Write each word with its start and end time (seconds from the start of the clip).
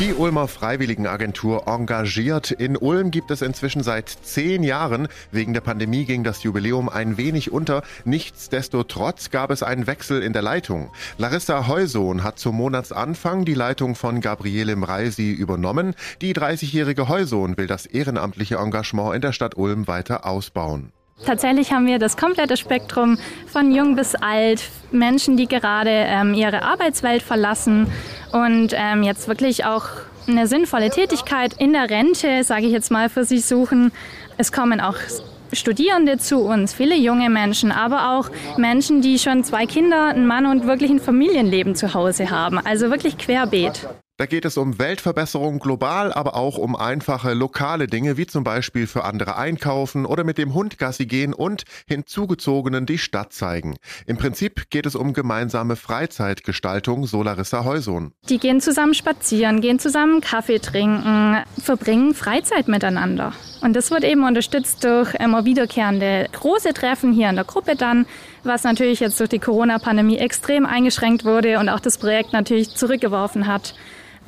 Die 0.00 0.14
Ulmer 0.14 0.46
Freiwilligenagentur 0.46 1.66
engagiert. 1.66 2.52
In 2.52 2.76
Ulm 2.76 3.10
gibt 3.10 3.32
es 3.32 3.42
inzwischen 3.42 3.82
seit 3.82 4.08
zehn 4.08 4.62
Jahren. 4.62 5.08
Wegen 5.32 5.54
der 5.54 5.60
Pandemie 5.60 6.04
ging 6.04 6.22
das 6.22 6.44
Jubiläum 6.44 6.88
ein 6.88 7.16
wenig 7.16 7.50
unter. 7.50 7.82
Nichtsdestotrotz 8.04 9.30
gab 9.30 9.50
es 9.50 9.64
einen 9.64 9.88
Wechsel 9.88 10.22
in 10.22 10.32
der 10.32 10.42
Leitung. 10.42 10.92
Larissa 11.16 11.66
Heusohn 11.66 12.22
hat 12.22 12.38
zum 12.38 12.54
Monatsanfang 12.54 13.44
die 13.44 13.54
Leitung 13.54 13.96
von 13.96 14.20
Gabriele 14.20 14.76
Mreisi 14.76 15.32
übernommen. 15.32 15.96
Die 16.20 16.32
30-jährige 16.32 17.08
Heusohn 17.08 17.56
will 17.56 17.66
das 17.66 17.84
ehrenamtliche 17.84 18.58
Engagement 18.58 19.16
in 19.16 19.20
der 19.20 19.32
Stadt 19.32 19.56
Ulm 19.56 19.88
weiter 19.88 20.24
ausbauen. 20.24 20.92
Tatsächlich 21.24 21.72
haben 21.72 21.86
wir 21.86 21.98
das 21.98 22.16
komplette 22.16 22.56
Spektrum 22.56 23.18
von 23.46 23.72
jung 23.72 23.96
bis 23.96 24.14
alt, 24.14 24.62
Menschen, 24.90 25.36
die 25.36 25.46
gerade 25.46 25.90
ähm, 25.90 26.32
ihre 26.34 26.62
Arbeitswelt 26.62 27.22
verlassen 27.22 27.90
und 28.32 28.72
ähm, 28.74 29.02
jetzt 29.02 29.28
wirklich 29.28 29.64
auch 29.64 29.84
eine 30.26 30.46
sinnvolle 30.46 30.90
Tätigkeit 30.90 31.54
in 31.58 31.72
der 31.72 31.90
Rente, 31.90 32.44
sage 32.44 32.66
ich 32.66 32.72
jetzt 32.72 32.90
mal, 32.90 33.08
für 33.08 33.24
sich 33.24 33.44
suchen. 33.44 33.92
Es 34.36 34.52
kommen 34.52 34.80
auch 34.80 34.96
Studierende 35.52 36.18
zu 36.18 36.40
uns, 36.40 36.74
viele 36.74 36.94
junge 36.94 37.30
Menschen, 37.30 37.72
aber 37.72 38.18
auch 38.18 38.30
Menschen, 38.58 39.00
die 39.00 39.18
schon 39.18 39.44
zwei 39.44 39.66
Kinder, 39.66 40.08
einen 40.08 40.26
Mann 40.26 40.46
und 40.46 40.66
wirklich 40.66 40.90
ein 40.90 41.00
Familienleben 41.00 41.74
zu 41.74 41.94
Hause 41.94 42.30
haben. 42.30 42.58
Also 42.58 42.90
wirklich 42.90 43.16
querbeet. 43.16 43.88
Da 44.20 44.26
geht 44.26 44.44
es 44.44 44.56
um 44.56 44.80
Weltverbesserung 44.80 45.60
global, 45.60 46.12
aber 46.12 46.34
auch 46.34 46.58
um 46.58 46.74
einfache 46.74 47.34
lokale 47.34 47.86
Dinge, 47.86 48.16
wie 48.16 48.26
zum 48.26 48.42
Beispiel 48.42 48.88
für 48.88 49.04
andere 49.04 49.36
einkaufen 49.36 50.04
oder 50.04 50.24
mit 50.24 50.38
dem 50.38 50.54
Hund 50.54 50.76
Gassi 50.76 51.06
gehen 51.06 51.32
und 51.32 51.62
Hinzugezogenen 51.86 52.84
die 52.84 52.98
Stadt 52.98 53.32
zeigen. 53.32 53.76
Im 54.06 54.16
Prinzip 54.16 54.70
geht 54.70 54.86
es 54.86 54.96
um 54.96 55.12
gemeinsame 55.12 55.76
Freizeitgestaltung, 55.76 57.06
so 57.06 57.22
Larissa 57.22 57.64
Heusohn. 57.64 58.10
Die 58.28 58.38
gehen 58.38 58.60
zusammen 58.60 58.94
spazieren, 58.94 59.60
gehen 59.60 59.78
zusammen 59.78 60.20
Kaffee 60.20 60.58
trinken, 60.58 61.36
verbringen 61.62 62.12
Freizeit 62.12 62.66
miteinander. 62.66 63.34
Und 63.60 63.76
das 63.76 63.92
wird 63.92 64.02
eben 64.02 64.24
unterstützt 64.24 64.82
durch 64.82 65.14
immer 65.14 65.44
wiederkehrende 65.44 66.26
große 66.32 66.74
Treffen 66.74 67.12
hier 67.12 67.30
in 67.30 67.36
der 67.36 67.44
Gruppe 67.44 67.76
dann, 67.76 68.04
was 68.42 68.64
natürlich 68.64 68.98
jetzt 68.98 69.20
durch 69.20 69.28
die 69.28 69.38
Corona-Pandemie 69.38 70.18
extrem 70.18 70.66
eingeschränkt 70.66 71.24
wurde 71.24 71.60
und 71.60 71.68
auch 71.68 71.78
das 71.78 71.98
Projekt 71.98 72.32
natürlich 72.32 72.74
zurückgeworfen 72.74 73.46
hat. 73.46 73.74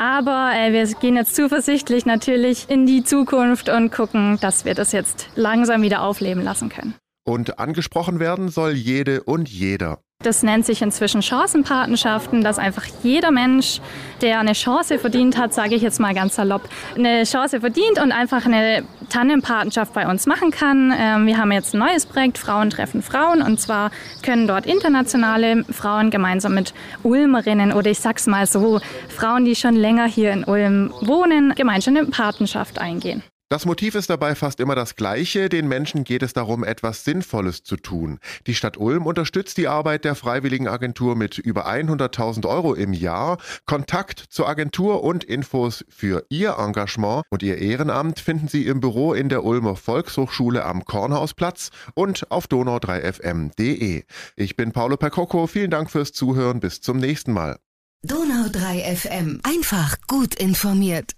Aber 0.00 0.52
äh, 0.56 0.72
wir 0.72 0.86
gehen 0.94 1.14
jetzt 1.14 1.36
zuversichtlich 1.36 2.06
natürlich 2.06 2.70
in 2.70 2.86
die 2.86 3.04
Zukunft 3.04 3.68
und 3.68 3.92
gucken, 3.92 4.38
dass 4.40 4.64
wir 4.64 4.74
das 4.74 4.92
jetzt 4.92 5.28
langsam 5.34 5.82
wieder 5.82 6.00
aufleben 6.00 6.42
lassen 6.42 6.70
können. 6.70 6.94
Und 7.22 7.58
angesprochen 7.58 8.18
werden 8.18 8.48
soll 8.48 8.72
jede 8.72 9.22
und 9.22 9.50
jeder. 9.50 9.98
Das 10.22 10.42
nennt 10.42 10.66
sich 10.66 10.82
inzwischen 10.82 11.22
Chancenpatenschaften, 11.22 12.44
dass 12.44 12.58
einfach 12.58 12.84
jeder 13.02 13.30
Mensch, 13.30 13.80
der 14.20 14.38
eine 14.38 14.52
Chance 14.52 14.98
verdient 14.98 15.38
hat, 15.38 15.54
sage 15.54 15.74
ich 15.74 15.80
jetzt 15.80 15.98
mal 15.98 16.12
ganz 16.12 16.34
salopp, 16.34 16.68
eine 16.94 17.24
Chance 17.24 17.60
verdient 17.60 17.98
und 17.98 18.12
einfach 18.12 18.44
eine 18.44 18.84
Tandempatenschaft 19.08 19.94
bei 19.94 20.06
uns 20.06 20.26
machen 20.26 20.50
kann. 20.50 20.92
Ähm, 20.94 21.26
wir 21.26 21.38
haben 21.38 21.50
jetzt 21.52 21.72
ein 21.72 21.78
neues 21.78 22.04
Projekt, 22.04 22.36
Frauen 22.36 22.68
treffen 22.68 23.00
Frauen, 23.00 23.40
und 23.40 23.62
zwar 23.62 23.90
können 24.22 24.46
dort 24.46 24.66
internationale 24.66 25.64
Frauen 25.64 26.10
gemeinsam 26.10 26.52
mit 26.52 26.74
Ulmerinnen 27.02 27.72
oder 27.72 27.90
ich 27.90 28.00
sag's 28.00 28.26
mal 28.26 28.44
so, 28.44 28.78
Frauen, 29.08 29.46
die 29.46 29.56
schon 29.56 29.74
länger 29.74 30.04
hier 30.04 30.32
in 30.32 30.44
Ulm 30.44 30.92
wohnen, 31.00 31.54
gemeinsam 31.54 31.96
eine 31.96 32.04
Patenschaft 32.04 32.78
eingehen. 32.78 33.22
Das 33.52 33.66
Motiv 33.66 33.96
ist 33.96 34.08
dabei 34.08 34.36
fast 34.36 34.60
immer 34.60 34.76
das 34.76 34.94
gleiche. 34.94 35.48
Den 35.48 35.66
Menschen 35.66 36.04
geht 36.04 36.22
es 36.22 36.32
darum, 36.32 36.62
etwas 36.62 37.04
Sinnvolles 37.04 37.64
zu 37.64 37.76
tun. 37.76 38.20
Die 38.46 38.54
Stadt 38.54 38.76
Ulm 38.76 39.06
unterstützt 39.06 39.58
die 39.58 39.66
Arbeit 39.66 40.04
der 40.04 40.14
Freiwilligenagentur 40.14 41.16
mit 41.16 41.36
über 41.36 41.66
100.000 41.66 42.46
Euro 42.46 42.74
im 42.74 42.92
Jahr. 42.92 43.38
Kontakt 43.66 44.20
zur 44.28 44.48
Agentur 44.48 45.02
und 45.02 45.24
Infos 45.24 45.84
für 45.88 46.24
Ihr 46.28 46.58
Engagement 46.60 47.24
und 47.28 47.42
Ihr 47.42 47.58
Ehrenamt 47.58 48.20
finden 48.20 48.46
Sie 48.46 48.66
im 48.66 48.78
Büro 48.78 49.14
in 49.14 49.28
der 49.28 49.42
Ulmer 49.42 49.74
Volkshochschule 49.74 50.64
am 50.64 50.84
Kornhausplatz 50.84 51.70
und 51.94 52.30
auf 52.30 52.46
donau3fm.de. 52.46 54.04
Ich 54.36 54.56
bin 54.56 54.70
Paolo 54.70 54.96
Percocco. 54.96 55.48
Vielen 55.48 55.72
Dank 55.72 55.90
fürs 55.90 56.12
Zuhören. 56.12 56.60
Bis 56.60 56.82
zum 56.82 56.98
nächsten 56.98 57.32
Mal. 57.32 57.58
Donau3fm. 58.06 59.40
Einfach 59.42 59.96
gut 60.06 60.36
informiert. 60.36 61.16